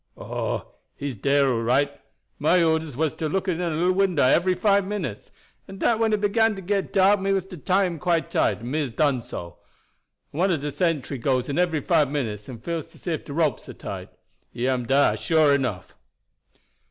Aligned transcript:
"Oh, 0.17 0.77
he's 0.95 1.15
dere 1.15 1.47
all 1.47 1.61
right. 1.61 1.91
My 2.39 2.63
orders 2.63 2.97
was 2.97 3.13
to 3.17 3.29
look 3.29 3.47
in 3.47 3.61
at 3.61 3.69
dat 3.69 3.75
little 3.75 3.93
winder 3.93 4.23
ebery 4.23 4.55
five 4.55 4.83
minutes, 4.83 5.29
and 5.67 5.79
dat 5.79 5.99
when 5.99 6.11
it 6.11 6.19
began 6.19 6.55
to 6.55 6.61
get 6.63 6.91
dark 6.91 7.19
me 7.19 7.31
was 7.33 7.45
to 7.45 7.57
tie 7.57 7.85
him 7.85 7.99
quite 7.99 8.31
tight, 8.31 8.61
and 8.61 8.71
me 8.71 8.81
hab 8.83 8.95
done 8.95 9.21
so. 9.21 9.59
And 10.31 10.39
one 10.39 10.49
of 10.49 10.59
de 10.59 10.71
sentries 10.71 11.21
goes 11.23 11.49
in 11.49 11.59
every 11.59 11.81
five 11.81 12.09
minutes 12.09 12.49
and 12.49 12.63
feels 12.63 12.87
to 12.87 12.97
see 12.97 13.13
if 13.13 13.25
de 13.25 13.33
ropes 13.33 13.69
are 13.69 13.73
tight. 13.75 14.09
He 14.51 14.67
am 14.67 14.87
dar, 14.87 15.15
sure 15.15 15.53
enough." 15.53 15.93